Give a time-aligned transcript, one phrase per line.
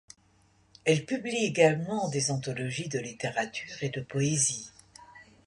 [0.83, 4.71] Elle publie également des anthologies de littérature et de poésie.